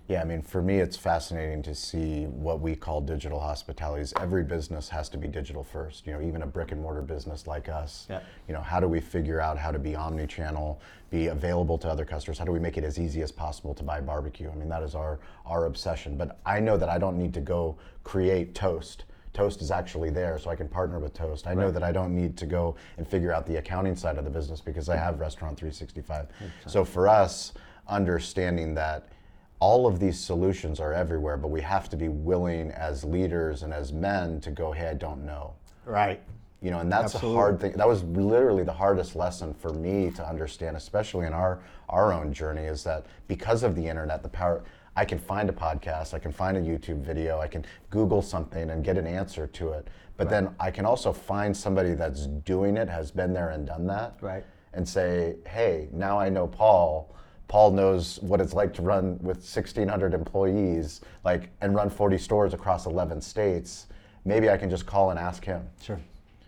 Yeah, 0.07 0.21
I 0.21 0.23
mean, 0.23 0.41
for 0.41 0.61
me, 0.61 0.77
it's 0.79 0.95
fascinating 0.95 1.61
to 1.63 1.75
see 1.75 2.25
what 2.25 2.61
we 2.61 2.77
call 2.77 3.01
digital 3.01 3.41
hospitalities. 3.41 4.13
Every 4.17 4.41
business 4.41 4.87
has 4.87 5.09
to 5.09 5.17
be 5.17 5.27
digital 5.27 5.65
first. 5.65 6.07
You 6.07 6.13
know, 6.13 6.21
even 6.21 6.43
a 6.43 6.47
brick 6.47 6.71
and 6.71 6.81
mortar 6.81 7.01
business 7.01 7.45
like 7.45 7.67
us. 7.67 8.07
Yeah. 8.09 8.21
You 8.47 8.53
know, 8.53 8.61
how 8.61 8.79
do 8.79 8.87
we 8.87 9.01
figure 9.01 9.41
out 9.41 9.57
how 9.57 9.69
to 9.69 9.79
be 9.79 9.95
omni-channel, 9.95 10.79
be 11.09 11.27
available 11.27 11.77
to 11.79 11.89
other 11.89 12.05
customers? 12.05 12.37
How 12.37 12.45
do 12.45 12.53
we 12.53 12.59
make 12.59 12.77
it 12.77 12.85
as 12.85 12.97
easy 12.97 13.21
as 13.21 13.33
possible 13.33 13.73
to 13.73 13.83
buy 13.83 13.99
barbecue? 13.99 14.49
I 14.49 14.55
mean, 14.55 14.69
that 14.69 14.81
is 14.81 14.95
our 14.95 15.19
our 15.45 15.65
obsession. 15.65 16.15
But 16.15 16.39
I 16.45 16.61
know 16.61 16.77
that 16.77 16.87
I 16.87 16.97
don't 16.97 17.17
need 17.17 17.33
to 17.33 17.41
go 17.41 17.77
create 18.05 18.55
Toast. 18.55 19.03
Toast 19.33 19.61
is 19.61 19.71
actually 19.71 20.09
there, 20.09 20.39
so 20.39 20.49
I 20.49 20.55
can 20.55 20.69
partner 20.69 20.99
with 20.99 21.13
Toast. 21.13 21.47
I 21.47 21.53
know 21.53 21.69
that 21.69 21.83
I 21.83 21.91
don't 21.91 22.15
need 22.15 22.37
to 22.37 22.45
go 22.45 22.75
and 22.97 23.05
figure 23.05 23.33
out 23.33 23.45
the 23.45 23.57
accounting 23.57 23.95
side 23.95 24.17
of 24.17 24.23
the 24.23 24.31
business 24.31 24.61
because 24.61 24.87
I 24.87 24.95
have 24.95 25.19
Restaurant 25.19 25.57
365. 25.57 26.27
So 26.65 26.85
for 26.85 27.07
us, 27.09 27.53
understanding 27.87 28.73
that 28.75 29.09
all 29.59 29.87
of 29.87 29.99
these 29.99 30.19
solutions 30.19 30.79
are 30.79 30.93
everywhere, 30.93 31.37
but 31.37 31.47
we 31.49 31.61
have 31.61 31.89
to 31.89 31.97
be 31.97 32.09
willing 32.09 32.71
as 32.71 33.03
leaders 33.03 33.63
and 33.63 33.73
as 33.73 33.91
men 33.91 34.39
to 34.41 34.51
go, 34.51 34.71
hey, 34.71 34.87
I 34.89 34.93
don't 34.93 35.25
know. 35.25 35.53
right. 35.85 36.21
You 36.59 36.71
know, 36.71 36.79
and 36.79 36.91
that's 36.91 37.13
Absolutely. 37.13 37.37
a 37.37 37.39
hard 37.39 37.59
thing. 37.59 37.71
That 37.73 37.87
was 37.87 38.03
literally 38.03 38.63
the 38.63 38.73
hardest 38.73 39.15
lesson 39.15 39.53
for 39.53 39.71
me 39.73 40.09
to 40.15 40.27
understand, 40.27 40.75
especially 40.75 41.27
in 41.27 41.33
our 41.33 41.59
our 41.87 42.11
own 42.11 42.33
journey, 42.33 42.63
is 42.63 42.83
that 42.83 43.05
because 43.27 43.61
of 43.61 43.75
the 43.75 43.87
internet, 43.87 44.23
the 44.23 44.29
power 44.29 44.63
I 44.95 45.05
can 45.05 45.19
find 45.19 45.49
a 45.51 45.53
podcast, 45.53 46.15
I 46.15 46.19
can 46.19 46.31
find 46.31 46.57
a 46.57 46.59
YouTube 46.59 47.01
video, 47.03 47.39
I 47.39 47.47
can 47.47 47.63
Google 47.91 48.23
something 48.23 48.71
and 48.71 48.83
get 48.83 48.97
an 48.97 49.05
answer 49.05 49.45
to 49.45 49.73
it. 49.73 49.87
But 50.17 50.31
then 50.31 50.49
I 50.59 50.71
can 50.71 50.83
also 50.83 51.13
find 51.13 51.55
somebody 51.55 51.93
that's 51.93 52.25
doing 52.25 52.75
it, 52.75 52.89
has 52.89 53.11
been 53.11 53.33
there 53.33 53.49
and 53.51 53.67
done 53.67 53.85
that, 53.87 54.15
Right. 54.19 54.43
and 54.73 54.89
say, 54.89 55.35
hey, 55.45 55.89
now 55.91 56.19
I 56.19 56.27
know 56.29 56.47
Paul. 56.47 57.13
Paul 57.47 57.71
knows 57.71 58.19
what 58.21 58.41
it's 58.41 58.53
like 58.53 58.73
to 58.73 58.81
run 58.81 59.17
with 59.21 59.37
1,600 59.37 60.13
employees, 60.13 61.01
like, 61.23 61.49
and 61.61 61.73
run 61.73 61.89
40 61.89 62.17
stores 62.17 62.53
across 62.53 62.85
11 62.85 63.21
states. 63.21 63.87
Maybe 64.25 64.49
I 64.49 64.57
can 64.57 64.69
just 64.69 64.85
call 64.85 65.11
and 65.11 65.19
ask 65.19 65.45
him. 65.45 65.67
Sure. 65.81 65.99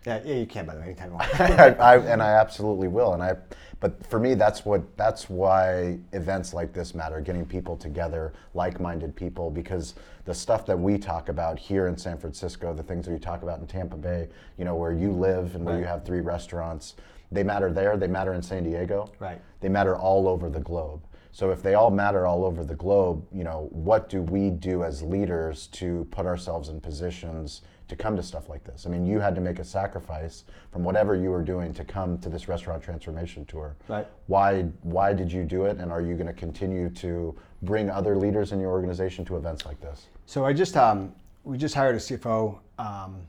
Yeah, 0.06 0.20
yeah, 0.24 0.34
you 0.36 0.46
can 0.46 0.66
by 0.66 0.74
the 0.74 0.80
way 0.80 0.86
anytime 0.86 1.10
you 1.10 1.16
want. 1.16 1.40
I, 1.40 1.72
I, 1.74 1.98
and 1.98 2.22
I 2.22 2.30
absolutely 2.30 2.88
will. 2.88 3.12
And 3.12 3.22
I, 3.22 3.36
but 3.80 4.06
for 4.06 4.18
me, 4.18 4.34
that's 4.34 4.64
what 4.64 4.96
that's 4.96 5.28
why 5.28 5.98
events 6.12 6.52
like 6.54 6.72
this 6.72 6.94
matter. 6.94 7.20
Getting 7.20 7.44
people 7.44 7.76
together, 7.76 8.32
like-minded 8.54 9.14
people, 9.16 9.50
because 9.50 9.94
the 10.24 10.34
stuff 10.34 10.66
that 10.66 10.78
we 10.78 10.98
talk 10.98 11.28
about 11.28 11.58
here 11.58 11.86
in 11.86 11.96
San 11.96 12.18
Francisco, 12.18 12.74
the 12.74 12.82
things 12.82 13.06
that 13.06 13.12
we 13.12 13.18
talk 13.18 13.42
about 13.42 13.58
in 13.58 13.66
Tampa 13.66 13.96
Bay, 13.96 14.28
you 14.58 14.64
know, 14.64 14.74
where 14.74 14.92
you 14.92 15.10
live 15.10 15.54
and 15.54 15.64
where 15.64 15.78
you 15.78 15.84
have 15.84 16.04
three 16.04 16.20
restaurants, 16.20 16.94
they 17.32 17.42
matter 17.42 17.72
there. 17.72 17.96
They 17.96 18.06
matter 18.06 18.34
in 18.34 18.42
San 18.42 18.64
Diego. 18.64 19.10
Right. 19.18 19.40
They 19.60 19.68
matter 19.68 19.96
all 19.96 20.28
over 20.28 20.50
the 20.50 20.60
globe. 20.60 21.00
So 21.32 21.50
if 21.50 21.62
they 21.62 21.74
all 21.74 21.90
matter 21.90 22.26
all 22.26 22.44
over 22.44 22.64
the 22.64 22.74
globe, 22.74 23.24
you 23.32 23.44
know, 23.44 23.68
what 23.70 24.08
do 24.08 24.22
we 24.22 24.50
do 24.50 24.82
as 24.82 25.02
leaders 25.02 25.68
to 25.68 26.06
put 26.10 26.26
ourselves 26.26 26.68
in 26.68 26.80
positions 26.80 27.62
to 27.88 27.96
come 27.96 28.16
to 28.16 28.22
stuff 28.22 28.48
like 28.48 28.64
this? 28.64 28.86
I 28.86 28.90
mean, 28.90 29.06
you 29.06 29.20
had 29.20 29.34
to 29.36 29.40
make 29.40 29.58
a 29.58 29.64
sacrifice 29.64 30.44
from 30.72 30.82
whatever 30.82 31.14
you 31.14 31.30
were 31.30 31.42
doing 31.42 31.72
to 31.74 31.84
come 31.84 32.18
to 32.18 32.28
this 32.28 32.48
restaurant 32.48 32.82
transformation 32.82 33.44
tour. 33.44 33.76
Right. 33.88 34.06
Why 34.26 34.62
why 34.82 35.12
did 35.12 35.30
you 35.30 35.44
do 35.44 35.66
it 35.66 35.78
and 35.78 35.92
are 35.92 36.00
you 36.02 36.14
going 36.14 36.26
to 36.26 36.32
continue 36.32 36.90
to 36.90 37.36
bring 37.62 37.90
other 37.90 38.16
leaders 38.16 38.52
in 38.52 38.60
your 38.60 38.70
organization 38.70 39.24
to 39.26 39.36
events 39.36 39.64
like 39.64 39.80
this? 39.80 40.06
So 40.26 40.44
I 40.44 40.52
just 40.52 40.76
um, 40.76 41.14
we 41.44 41.56
just 41.56 41.74
hired 41.74 41.94
a 41.94 41.98
CFO 41.98 42.58
um, 42.78 43.22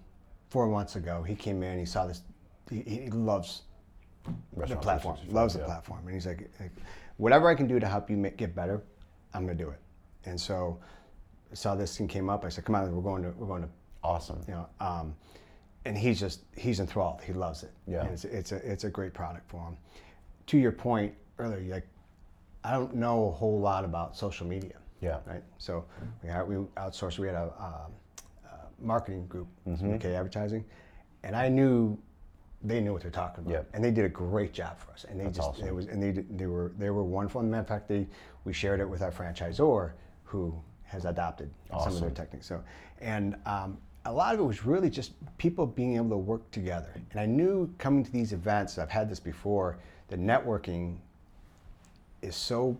four 0.50 0.68
months 0.68 0.96
ago. 0.96 1.24
He 1.24 1.36
came 1.36 1.62
in. 1.64 1.78
He 1.78 1.86
saw 1.86 2.08
this. 2.08 2.24
He, 2.70 2.82
he 2.82 3.10
loves 3.10 3.64
the 4.26 4.76
platform. 4.76 5.18
365, 5.18 5.34
Loves 5.34 5.54
the 5.54 5.60
yeah. 5.60 5.66
platform, 5.66 6.00
and 6.06 6.14
he's 6.14 6.28
like, 6.28 6.50
like, 6.60 6.72
whatever 7.22 7.48
I 7.48 7.54
can 7.56 7.68
do 7.68 7.80
to 7.80 7.88
help 7.88 8.10
you 8.10 8.18
make, 8.18 8.36
get 8.36 8.56
better, 8.56 8.82
I'm 9.34 9.46
gonna 9.46 9.56
do 9.58 9.70
it. 9.70 9.80
And 10.26 10.40
so 10.42 10.80
I 11.52 11.56
saw 11.56 11.76
this 11.76 11.96
thing 11.98 12.08
came 12.08 12.30
up. 12.30 12.44
I 12.44 12.50
said, 12.50 12.66
come 12.66 12.74
on, 12.76 12.94
we're 12.96 13.02
going 13.04 13.24
to 13.24 13.30
we're 13.38 13.48
going 13.48 13.62
to 13.62 13.70
Awesome. 14.04 14.42
you 14.48 14.56
know. 14.56 14.68
Um, 14.80 15.16
and 15.86 15.96
he's 15.96 16.20
just 16.20 16.42
he's 16.58 16.80
enthralled. 16.80 17.22
He 17.22 17.34
loves 17.34 17.62
it. 17.64 17.72
Yeah. 17.88 18.02
And 18.02 18.10
it's 18.12 18.26
it's 18.26 18.52
a 18.52 18.72
it's 18.72 18.84
a 18.86 18.90
great 18.90 19.14
product 19.14 19.48
for 19.50 19.62
him. 19.68 19.78
To 20.48 20.58
your 20.58 20.72
point 20.72 21.14
earlier, 21.38 21.62
like 21.72 21.88
I 22.64 22.72
don't 22.72 22.96
know 22.96 23.28
a 23.28 23.32
whole 23.32 23.60
lot 23.60 23.86
about 23.86 24.18
social 24.18 24.48
media. 24.48 24.78
Yeah. 25.02 25.20
Right. 25.26 25.44
So 25.60 25.86
we 26.24 26.30
had, 26.30 26.48
we 26.48 26.56
outsourced. 26.78 27.20
We 27.20 27.28
had 27.28 27.36
a, 27.36 27.54
um, 27.60 27.92
a 28.46 28.84
marketing 28.84 29.28
group, 29.28 29.48
Mm-hmm. 29.68 29.94
MK 29.94 30.06
Advertising, 30.06 30.64
and 31.24 31.36
I 31.36 31.48
knew 31.50 31.98
they 32.64 32.80
knew 32.80 32.94
what 32.94 33.02
they're 33.02 33.12
talking 33.12 33.44
about, 33.44 33.52
Yep. 33.54 33.70
and 33.74 33.84
they 33.84 33.92
did 33.92 34.06
a 34.06 34.10
great 34.10 34.54
job 34.54 34.78
for 34.78 34.92
us. 34.92 35.06
And 35.10 35.20
they 35.20 35.26
That's 35.26 35.38
just 35.38 35.50
awesome. 35.50 35.68
it 35.68 35.74
was 35.74 35.88
and 35.88 36.02
they 36.02 36.12
they 36.12 36.46
were 36.46 36.72
they 36.78 36.90
were 36.90 37.04
wonderful. 37.04 37.42
And 37.42 37.54
of 37.56 37.68
fact, 37.68 37.88
they 37.88 38.08
we 38.46 38.54
shared 38.54 38.80
it 38.80 38.90
with 38.90 39.02
our 39.02 39.12
franchisor 39.12 39.92
who 40.24 40.54
has 40.84 41.06
adopted 41.06 41.50
some 41.70 41.94
of 41.94 42.00
their 42.02 42.10
techniques. 42.12 42.46
So 42.48 42.64
and 43.00 43.36
um, 43.46 43.78
a 44.06 44.12
lot 44.12 44.34
of 44.34 44.40
it 44.40 44.44
was 44.44 44.66
really 44.66 44.90
just 44.90 45.14
people 45.38 45.66
being 45.66 45.96
able 45.96 46.10
to 46.10 46.18
work 46.18 46.50
together. 46.52 46.92
And 47.12 47.20
I 47.20 47.26
knew 47.26 47.72
coming 47.78 48.04
to 48.04 48.12
these 48.12 48.34
events, 48.34 48.78
I've 48.78 48.90
had 48.90 49.10
this 49.10 49.20
before, 49.20 49.78
the 50.10 50.18
networking 50.18 50.98
is 52.22 52.36
so 52.36 52.78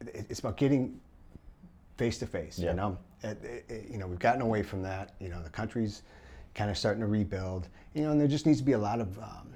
it's 0.00 0.40
about 0.40 0.56
getting 0.56 1.00
face 1.96 2.18
to 2.18 2.26
face 2.26 2.58
you 2.58 2.72
know 2.72 2.96
it- 3.22 3.64
it- 3.68 3.90
you 3.90 3.98
know 3.98 4.06
we've 4.06 4.18
gotten 4.18 4.40
away 4.42 4.62
from 4.62 4.82
that 4.82 5.14
you 5.18 5.28
know 5.28 5.42
the 5.42 5.50
country's 5.50 6.02
kind 6.54 6.70
of 6.70 6.76
starting 6.78 7.00
to 7.00 7.06
rebuild 7.06 7.68
you 7.94 8.02
know 8.02 8.10
and 8.10 8.20
there 8.20 8.28
just 8.28 8.46
needs 8.46 8.58
to 8.58 8.64
be 8.64 8.72
a 8.72 8.78
lot 8.78 9.00
of 9.00 9.18
um, 9.18 9.48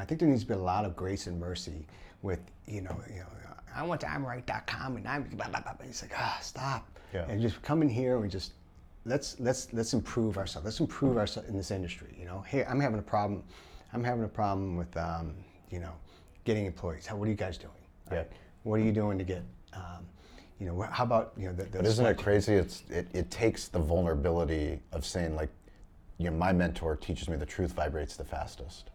i 0.00 0.04
think 0.04 0.20
there 0.20 0.28
needs 0.28 0.42
to 0.42 0.48
be 0.48 0.54
a 0.54 0.58
lot 0.58 0.84
of 0.84 0.94
grace 0.96 1.26
and 1.26 1.38
mercy 1.38 1.86
with 2.22 2.40
you 2.66 2.80
know 2.80 2.96
you 3.08 3.20
know 3.20 3.26
i 3.74 3.82
went 3.84 4.00
to 4.00 4.06
imright.com 4.06 4.96
and 4.96 5.06
i'm 5.08 5.22
blah, 5.24 5.48
blah, 5.48 5.60
blah, 5.60 5.72
blah. 5.74 5.86
it's 5.88 6.02
like 6.02 6.12
ah 6.16 6.38
stop 6.40 6.86
Yeah. 7.12 7.26
and 7.28 7.40
just 7.40 7.60
come 7.62 7.82
in 7.82 7.88
here 7.88 8.16
and 8.22 8.30
just 8.30 8.52
let's 9.04 9.38
let's 9.40 9.72
let's 9.72 9.92
improve 9.94 10.38
ourselves 10.38 10.64
let's 10.64 10.80
improve 10.80 11.16
ourselves 11.16 11.48
in 11.48 11.56
this 11.56 11.70
industry 11.70 12.14
you 12.18 12.24
know 12.26 12.40
hey 12.46 12.64
i'm 12.64 12.80
having 12.80 12.98
a 12.98 13.02
problem 13.02 13.42
i'm 13.92 14.02
having 14.04 14.24
a 14.24 14.28
problem 14.28 14.76
with 14.76 14.96
um, 14.96 15.34
you 15.70 15.78
know 15.80 15.92
getting 16.44 16.66
employees 16.66 17.06
how 17.06 17.16
what 17.16 17.26
are 17.26 17.30
you 17.30 17.36
guys 17.36 17.58
doing 17.58 17.72
Yeah. 18.12 18.24
what 18.62 18.80
are 18.80 18.84
you 18.84 18.92
doing 18.92 19.18
to 19.18 19.24
get 19.24 19.42
um, 19.74 20.06
you 20.58 20.66
know 20.66 20.80
how 20.90 21.04
about 21.04 21.32
you 21.36 21.46
know 21.48 21.52
the, 21.54 21.64
the 21.64 21.78
But 21.78 21.86
isn't 21.86 22.06
it 22.06 22.16
crazy? 22.16 22.54
It's 22.54 22.82
it, 22.88 23.06
it 23.12 23.30
takes 23.30 23.68
the 23.68 23.78
vulnerability 23.78 24.80
of 24.92 25.04
saying 25.04 25.34
like, 25.36 25.50
you 26.18 26.30
know, 26.30 26.36
my 26.36 26.52
mentor 26.52 26.96
teaches 26.96 27.28
me 27.28 27.36
the 27.36 27.46
truth 27.46 27.72
vibrates 27.72 28.16
the 28.16 28.24
fastest. 28.24 28.90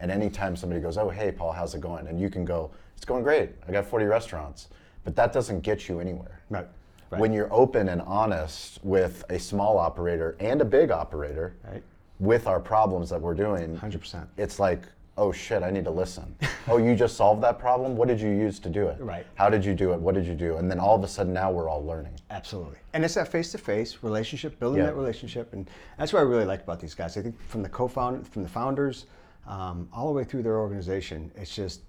And 0.00 0.10
anytime 0.10 0.56
somebody 0.56 0.80
goes, 0.80 0.98
"Oh, 0.98 1.08
hey, 1.08 1.30
Paul, 1.30 1.52
how's 1.52 1.74
it 1.74 1.80
going?" 1.80 2.06
and 2.08 2.20
you 2.20 2.28
can 2.30 2.44
go, 2.44 2.70
"It's 2.96 3.04
going 3.04 3.22
great. 3.22 3.50
I 3.68 3.72
got 3.72 3.84
40 3.84 4.06
restaurants," 4.06 4.68
but 5.04 5.14
that 5.16 5.32
doesn't 5.32 5.60
get 5.60 5.88
you 5.88 6.00
anywhere. 6.00 6.40
right 6.50 6.66
right 7.10 7.20
When 7.20 7.32
you're 7.32 7.52
open 7.52 7.88
and 7.88 8.00
honest 8.02 8.82
with 8.82 9.24
a 9.28 9.38
small 9.38 9.78
operator 9.78 10.34
and 10.40 10.60
a 10.60 10.64
big 10.64 10.90
operator, 10.90 11.54
right 11.64 11.82
with 12.18 12.46
our 12.46 12.60
problems 12.60 13.10
that 13.10 13.20
we're 13.20 13.34
doing, 13.34 13.76
100% 13.76 14.28
it's 14.36 14.58
like, 14.60 14.82
oh 15.16 15.32
shit, 15.32 15.62
I 15.62 15.70
need 15.70 15.84
to 15.84 15.90
listen. 15.90 16.34
oh, 16.68 16.78
you 16.78 16.94
just 16.94 17.16
solved 17.16 17.42
that 17.42 17.58
problem? 17.58 17.96
What 17.96 18.08
did 18.08 18.20
you 18.20 18.30
use 18.30 18.58
to 18.60 18.68
do 18.70 18.88
it? 18.88 19.00
Right. 19.00 19.26
How 19.34 19.48
did 19.50 19.64
you 19.64 19.74
do 19.74 19.92
it? 19.92 20.00
What 20.00 20.14
did 20.14 20.26
you 20.26 20.34
do? 20.34 20.56
And 20.56 20.70
then 20.70 20.78
all 20.78 20.96
of 20.96 21.04
a 21.04 21.08
sudden 21.08 21.32
now 21.32 21.50
we're 21.50 21.68
all 21.68 21.84
learning. 21.84 22.14
Absolutely. 22.30 22.76
And 22.94 23.04
it's 23.04 23.14
that 23.14 23.28
face 23.28 23.52
to 23.52 23.58
face 23.58 23.98
relationship, 24.02 24.58
building 24.58 24.80
Yeah. 24.80 24.86
that 24.86 24.96
relationship. 24.96 25.52
And 25.52 25.68
that's 25.98 26.12
what 26.12 26.20
I 26.20 26.22
really 26.22 26.44
like 26.46 26.62
about 26.62 26.80
these 26.80 26.94
guys. 26.94 27.16
I 27.16 27.22
think 27.22 27.38
from 27.48 27.62
the 27.62 27.68
co 27.68 27.88
founder, 27.88 28.24
from 28.24 28.42
the 28.42 28.48
founders, 28.48 29.06
um, 29.46 29.88
all 29.92 30.06
the 30.06 30.12
way 30.12 30.24
through 30.24 30.42
their 30.44 30.58
organization, 30.58 31.30
it's 31.36 31.54
just, 31.54 31.82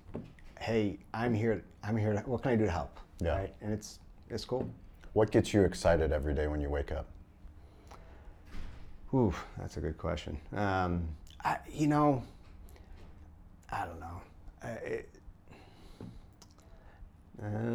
hey, 0.60 0.98
I'm 1.14 1.34
here, 1.34 1.64
I'm 1.84 1.96
here, 1.98 2.14
to, 2.14 2.20
what 2.22 2.42
can 2.42 2.52
I 2.52 2.56
do 2.56 2.66
to 2.66 2.72
help? 2.72 3.00
Yeah. 3.22 3.38
Right? 3.38 3.54
And 3.62 3.72
it's, 3.72 4.00
it's 4.30 4.44
cool. 4.44 4.68
What 5.14 5.32
gets 5.32 5.54
you 5.54 5.64
excited 5.64 6.12
every 6.12 6.34
day 6.34 6.48
when 6.48 6.60
you 6.60 6.70
wake 6.70 6.92
up? 6.92 7.06
Ooh, 9.14 9.34
that's 9.60 9.78
a 9.78 9.80
good 9.80 9.98
question. 9.98 10.40
Um, 10.56 11.08
I, 11.46 11.58
you 11.72 11.86
know, 11.86 12.24
I 13.74 13.86
don't 13.86 14.00
know. 14.00 14.22
I, 14.64 14.68
it, 14.70 15.10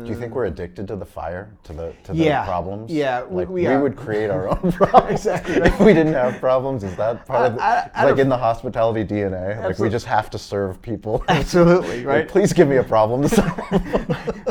Do 0.04 0.06
you 0.08 0.14
think 0.14 0.34
we're 0.34 0.46
addicted 0.46 0.86
to 0.88 0.96
the 0.96 1.04
fire, 1.04 1.50
to 1.64 1.72
the 1.72 1.92
to 2.04 2.12
the 2.12 2.24
Yeah. 2.24 2.44
problems? 2.46 2.90
Yeah, 2.90 3.24
we- 3.24 3.36
like 3.42 3.48
we 3.48 3.60
we, 3.62 3.66
are. 3.66 3.82
would 3.82 3.96
create 3.96 4.30
our 4.30 4.48
own 4.52 4.72
problems. 4.72 5.10
Exactly, 5.26 5.54
if 5.70 5.78
we 5.80 5.92
didn't 5.92 6.14
have 6.14 6.40
problems, 6.40 6.84
is 6.84 6.94
that 6.96 7.26
part 7.26 7.46
of 7.46 7.54
the, 7.56 7.62
I- 7.62 7.90
I- 7.94 8.04
like 8.08 8.18
in 8.18 8.28
the 8.28 8.36
hospitality 8.38 9.04
DNA? 9.04 9.62
Like 9.62 9.78
we 9.78 9.88
just 9.90 10.06
have 10.06 10.30
to 10.30 10.38
serve 10.38 10.80
people. 10.80 11.24
Absolutely, 11.28 11.98
Like, 11.98 12.06
right? 12.06 12.28
Please 12.28 12.52
give 12.52 12.68
me 12.68 12.76
a 12.76 12.84
problem 12.84 13.22
to 13.22 13.28
solve. 13.28 13.58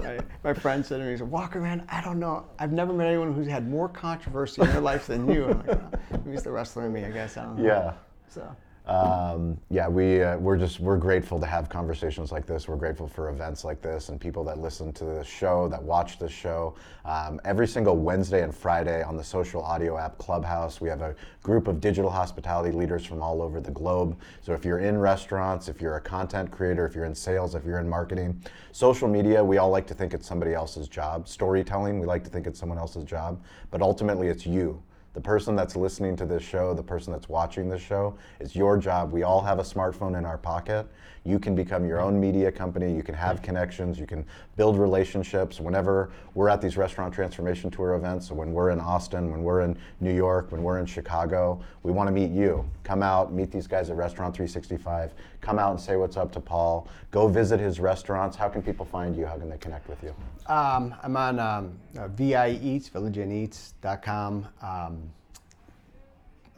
my, 0.04 0.20
my 0.44 0.54
friend 0.54 0.86
said 0.86 0.98
to 1.00 1.06
me, 1.06 1.12
he 1.12 1.18
said, 1.18 1.32
Walker, 1.32 1.62
man, 1.62 1.84
I 1.90 2.02
don't 2.02 2.20
know. 2.20 2.46
I've 2.60 2.72
never 2.74 2.92
met 2.94 3.08
anyone 3.08 3.34
who's 3.34 3.48
had 3.48 3.68
more 3.68 3.88
controversy 3.90 4.62
in 4.62 4.68
their 4.68 4.82
life 4.82 5.08
than 5.08 5.28
you. 5.32 5.46
I'm 5.46 5.66
like, 5.66 5.82
maybe 6.26 6.34
it's 6.36 6.44
the 6.44 6.52
wrestler 6.52 6.86
in 6.86 6.94
me, 6.94 7.06
I 7.06 7.12
guess. 7.12 7.38
I 7.38 7.44
don't 7.46 7.58
know. 7.58 7.66
yeah. 7.66 7.94
So, 8.30 8.56
Um, 8.88 9.58
yeah, 9.70 9.90
we 9.90 10.24
uh, 10.24 10.38
we're 10.38 10.58
just 10.58 10.80
we're 10.80 10.98
grateful 10.98 11.40
to 11.42 11.46
have 11.46 11.68
conversations 11.68 12.32
like 12.32 12.46
this. 12.46 12.70
We're 12.70 12.78
grateful 12.78 13.08
for 13.08 13.30
events 13.30 13.66
like 13.66 13.82
this 13.82 14.08
and 14.08 14.20
people 14.20 14.46
that 14.46 14.60
listen 14.60 14.94
to 14.94 15.04
the 15.04 15.24
show, 15.26 15.68
that 15.68 15.84
watch 15.84 16.20
the 16.20 16.30
show. 16.30 16.74
Um, 17.04 17.42
every 17.44 17.68
single 17.68 17.98
Wednesday 17.98 18.44
and 18.44 18.56
Friday 18.56 19.04
on 19.04 19.18
the 19.18 19.24
social 19.24 19.62
audio 19.62 19.98
app 19.98 20.18
Clubhouse, 20.18 20.80
we 20.80 20.88
have 20.88 21.02
a 21.02 21.16
group 21.44 21.68
of 21.68 21.82
digital 21.82 22.10
hospitality 22.10 22.72
leaders 22.72 23.06
from 23.06 23.22
all 23.22 23.42
over 23.42 23.60
the 23.60 23.72
globe. 23.72 24.18
So 24.42 24.54
if 24.54 24.64
you're 24.64 24.80
in 24.80 24.98
restaurants, 24.98 25.68
if 25.68 25.82
you're 25.82 25.98
a 25.98 26.02
content 26.02 26.50
creator, 26.50 26.86
if 26.86 26.96
you're 26.96 27.06
in 27.06 27.16
sales, 27.16 27.56
if 27.56 27.66
you're 27.66 27.80
in 27.80 27.90
marketing, 27.90 28.42
social 28.72 29.10
media, 29.10 29.44
we 29.44 29.58
all 29.58 29.70
like 29.70 29.88
to 29.88 29.94
think 29.94 30.14
it's 30.14 30.28
somebody 30.28 30.54
else's 30.54 30.88
job. 30.88 31.28
Storytelling, 31.28 32.00
we 32.00 32.06
like 32.06 32.24
to 32.24 32.30
think 32.30 32.48
it's 32.48 32.60
someone 32.60 32.78
else's 32.78 33.04
job, 33.04 33.42
but 33.70 33.82
ultimately 33.82 34.30
it's 34.30 34.46
you. 34.46 34.82
The 35.18 35.22
person 35.22 35.56
that's 35.56 35.76
listening 35.76 36.16
to 36.18 36.28
this 36.28 36.44
show, 36.44 36.76
the 36.76 36.84
person 36.84 37.12
that's 37.12 37.28
watching 37.28 37.70
this 37.70 37.82
show, 37.82 38.16
it's 38.40 38.56
your 38.56 38.78
job. 38.78 39.12
We 39.12 39.24
all 39.24 39.42
have 39.42 39.58
a 39.58 39.64
smartphone 39.64 40.16
in 40.16 40.26
our 40.26 40.38
pocket. 40.38 40.86
You 41.24 41.40
can 41.40 41.56
become 41.56 41.86
your 41.86 42.00
own 42.00 42.20
media 42.20 42.52
company. 42.52 42.96
You 42.96 43.02
can 43.02 43.16
have 43.16 43.42
connections. 43.42 43.98
You 43.98 44.06
can 44.06 44.24
build 44.58 44.78
relationships. 44.78 45.60
Whenever 45.60 46.12
we're 46.36 46.50
at 46.50 46.62
these 46.62 46.78
restaurant 46.78 47.16
transformation 47.16 47.72
tour 47.72 47.96
events, 47.96 48.28
so 48.28 48.36
when 48.36 48.54
we're 48.54 48.70
in 48.70 48.80
Austin, 48.80 49.32
when 49.32 49.42
we're 49.42 49.62
in 49.62 49.76
New 50.02 50.14
York, 50.14 50.52
when 50.52 50.62
we're 50.62 50.78
in 50.78 50.86
Chicago, 50.86 51.60
we 51.82 51.92
want 51.92 52.08
to 52.08 52.14
meet 52.14 52.30
you. 52.30 52.64
Come 52.84 53.02
out, 53.02 53.34
meet 53.34 53.50
these 53.50 53.66
guys 53.66 53.90
at 53.90 53.96
Restaurant 53.96 54.36
365. 54.36 55.16
Come 55.42 55.58
out 55.58 55.72
and 55.72 55.82
say 55.82 55.96
what's 55.96 56.16
up 56.16 56.32
to 56.34 56.40
Paul. 56.40 56.88
Go 57.10 57.28
visit 57.28 57.60
his 57.60 57.80
restaurants. 57.80 58.38
How 58.38 58.50
can 58.50 58.62
people 58.62 58.86
find 58.86 59.16
you? 59.16 59.26
How 59.26 59.38
can 59.38 59.50
they 59.50 59.58
connect 59.58 59.90
with 59.90 60.04
you? 60.04 60.14
Um, 60.48 60.96
I'm 61.04 61.16
on 61.18 61.40
um, 61.40 61.78
uh, 61.98 62.08
VI 62.10 62.60
Eats, 62.62 62.90
villageandeats.com. 62.90 64.48
Um, 64.62 65.02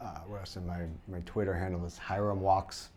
uh, 0.00 0.04
what 0.26 0.40
else? 0.40 0.56
My, 0.66 0.80
my 1.08 1.20
Twitter 1.26 1.54
handle 1.54 1.84
is 1.84 1.98
Hiram 1.98 2.40
Walks. 2.40 2.90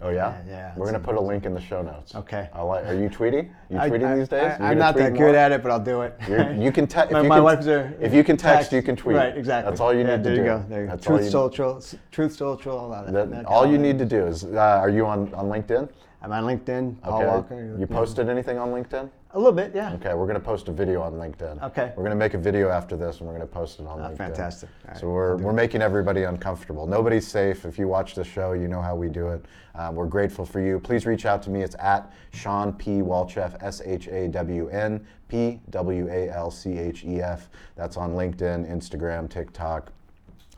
Oh 0.00 0.08
yeah, 0.08 0.42
Yeah, 0.46 0.48
yeah, 0.48 0.72
We're 0.76 0.86
gonna 0.86 0.98
put 0.98 1.14
a 1.14 1.20
link 1.20 1.44
in 1.44 1.54
the 1.54 1.60
show 1.60 1.80
notes. 1.82 2.14
Okay. 2.16 2.48
I'll 2.54 2.68
are 2.72 2.94
you 2.94 3.08
tweeting? 3.08 3.50
You 3.70 3.78
I- 3.78 3.88
tweeting 3.90 4.04
I- 4.06 4.16
these 4.16 4.28
days? 4.28 4.56
I, 4.58 4.72
am 4.72 4.78
not 4.78 4.96
that 4.96 5.12
more? 5.12 5.26
good 5.26 5.34
at 5.36 5.52
it, 5.52 5.62
but 5.62 5.70
I'll 5.70 5.78
do 5.78 6.00
it. 6.02 6.18
You're, 6.28 6.52
you 6.54 6.72
can 6.72 6.86
text. 6.88 7.12
my, 7.12 7.18
if 7.20 7.22
you 7.24 7.28
my 7.28 7.36
can, 7.36 7.44
wife's 7.44 7.66
a, 7.66 7.92
If 8.00 8.12
you 8.12 8.24
can 8.24 8.36
text, 8.36 8.72
you 8.72 8.82
can 8.82 8.96
tweet. 8.96 9.16
Right, 9.16 9.36
exactly. 9.36 9.70
That's 9.70 9.80
all 9.80 9.92
you 9.92 10.00
Yeah, 10.00 10.16
need 10.16 10.24
there 10.24 10.34
to 10.34 10.40
you 10.40 10.44
do. 10.44 10.44
go. 10.44 10.64
There 10.68 10.80
you 10.80 10.86
go. 10.86 10.92
That's 10.92 11.06
all 11.06 11.16
Truth 11.16 11.24
you, 11.26 11.30
Social, 11.30 11.82
Truth 12.10 12.36
Social, 12.36 12.78
all 12.78 12.90
that. 12.90 13.12
that- 13.12 13.30
that- 13.30 13.44
all 13.44 13.64
you 13.66 13.78
need 13.78 13.98
to 13.98 14.04
do 14.06 14.26
is. 14.26 14.44
Uh, 14.44 14.58
are 14.58 14.90
you 14.90 15.06
on, 15.06 15.32
on 15.34 15.46
LinkedIn? 15.46 15.88
I'm 16.22 16.30
on 16.32 16.44
LinkedIn, 16.44 17.00
Paul 17.02 17.18
Okay. 17.20 17.26
Walker. 17.26 17.76
You 17.78 17.86
posted 17.86 18.28
anything 18.28 18.56
on 18.56 18.68
LinkedIn? 18.70 19.10
A 19.32 19.36
little 19.38 19.52
bit, 19.52 19.72
yeah. 19.74 19.94
Okay, 19.94 20.14
we're 20.14 20.26
gonna 20.26 20.38
post 20.38 20.68
a 20.68 20.72
video 20.72 21.02
on 21.02 21.14
LinkedIn. 21.14 21.60
Okay. 21.64 21.92
We're 21.96 22.04
gonna 22.04 22.14
make 22.14 22.34
a 22.34 22.38
video 22.38 22.68
after 22.68 22.96
this, 22.96 23.18
and 23.18 23.26
we're 23.26 23.32
gonna 23.32 23.46
post 23.46 23.80
it 23.80 23.86
on 23.86 24.00
Ah, 24.00 24.08
LinkedIn. 24.10 24.16
fantastic. 24.18 24.68
Right, 24.86 24.96
So 24.96 25.08
we're, 25.08 25.36
we're 25.38 25.50
it. 25.50 25.54
making 25.54 25.82
everybody 25.82 26.22
uncomfortable. 26.24 26.86
Nobody's 26.86 27.26
safe. 27.26 27.64
If 27.64 27.76
you 27.78 27.88
watch 27.88 28.14
the 28.14 28.22
show, 28.22 28.52
you 28.52 28.68
know 28.68 28.80
how 28.80 28.94
we 28.94 29.08
do 29.08 29.28
it. 29.28 29.44
Uh, 29.74 29.90
we're 29.92 30.06
grateful 30.06 30.44
for 30.44 30.60
you. 30.60 30.78
Please 30.78 31.06
reach 31.06 31.26
out 31.26 31.42
to 31.44 31.50
me. 31.50 31.62
It's 31.62 31.74
at 31.80 32.12
Shawn 32.32 32.72
P. 32.74 33.00
Walchef, 33.00 33.56
S 33.60 33.80
H 33.84 34.06
A 34.08 34.28
W 34.28 34.68
N 34.68 35.04
P 35.28 35.60
W 35.70 36.08
A 36.08 36.28
L 36.30 36.50
C 36.52 36.78
H 36.78 37.04
E 37.04 37.20
F. 37.20 37.48
That's 37.74 37.96
on 37.96 38.12
LinkedIn, 38.14 38.70
Instagram, 38.70 39.28
TikTok, 39.28 39.90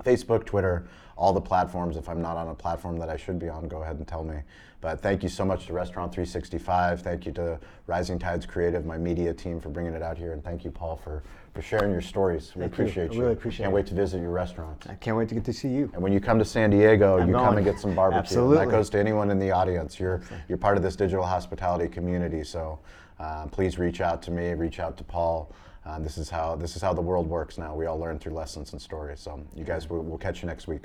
Facebook, 0.05 0.45
Twitter, 0.45 0.85
all 1.17 1.33
the 1.33 1.41
platforms. 1.41 1.97
If 1.97 2.09
I'm 2.09 2.21
not 2.21 2.37
on 2.37 2.49
a 2.49 2.55
platform 2.55 2.99
that 2.99 3.09
I 3.09 3.17
should 3.17 3.39
be 3.39 3.49
on, 3.49 3.69
go 3.69 3.83
ahead 3.83 3.97
and 3.97 4.07
tell 4.07 4.25
me. 4.25 4.37
But 4.85 5.01
thank 5.01 5.23
you 5.23 5.31
so 5.31 5.47
much 5.47 5.65
to 5.69 5.73
Restaurant 5.73 6.13
365. 6.13 7.01
Thank 7.01 7.25
you 7.25 7.33
to 7.33 7.59
Rising 7.87 8.19
Tides 8.19 8.45
Creative, 8.45 8.85
my 8.85 8.99
media 8.99 9.33
team, 9.33 9.59
for 9.59 9.71
bringing 9.71 9.95
it 9.95 10.03
out 10.03 10.19
here. 10.19 10.35
And 10.35 10.45
thank 10.45 10.63
you, 10.63 10.71
Paul, 10.71 11.01
for, 11.03 11.23
for 11.55 11.63
sharing 11.63 11.91
your 11.91 12.03
stories. 12.03 12.53
We 12.55 12.61
Thank 12.61 12.77
you. 12.77 12.85
appreciate 12.85 13.11
I 13.11 13.15
you. 13.15 13.21
really 13.23 13.33
appreciate 13.33 13.65
Can't 13.65 13.73
it. 13.73 13.77
wait 13.77 13.87
to 13.87 13.95
visit 13.95 14.21
your 14.21 14.29
restaurant. 14.29 14.85
I 14.91 14.93
can't 14.97 15.17
wait 15.17 15.31
to 15.31 15.35
get 15.35 15.45
to 15.47 15.55
see 15.55 15.69
you. 15.69 15.91
And 15.95 16.03
when 16.03 16.13
you 16.13 16.21
come 16.21 16.39
to 16.39 16.45
San 16.45 16.69
Diego, 16.69 17.19
I'm 17.19 17.29
you 17.29 17.35
come 17.35 17.57
and 17.57 17.65
get 17.65 17.81
some 17.81 17.95
barbecue. 17.95 18.19
And 18.19 18.27
Absolutely. 18.27 18.57
that 18.59 18.71
goes 18.71 18.91
to 18.91 18.99
anyone 18.99 19.31
in 19.31 19.39
the 19.39 19.51
audience. 19.53 19.99
You're 19.99 20.21
you're 20.51 20.59
part 20.59 20.77
of 20.77 20.83
this 20.83 20.97
digital 20.97 21.25
hospitality 21.25 21.89
community. 21.89 22.45
So 22.45 22.79
uh, 23.19 23.47
please 23.47 23.79
reach 23.79 24.03
out 24.03 24.21
to 24.25 24.31
me. 24.31 24.53
Reach 24.53 24.81
out 24.81 24.99
to 24.99 25.05
Paul. 25.05 25.51
Uh, 25.87 25.99
this 25.99 26.19
is 26.19 26.29
how 26.29 26.57
this 26.57 26.77
is 26.77 26.83
how 26.83 26.93
the 26.93 27.01
world 27.01 27.27
works 27.27 27.57
now. 27.57 27.75
We 27.75 27.87
all 27.87 27.99
learn 27.99 28.19
through 28.19 28.35
lessons 28.35 28.75
and 28.75 28.83
stories. 28.83 29.21
So 29.21 29.43
you 29.57 29.65
guys, 29.65 29.89
we'll, 29.89 30.03
we'll 30.03 30.19
catch 30.19 30.43
you 30.43 30.47
next 30.47 30.69
week. 30.69 30.83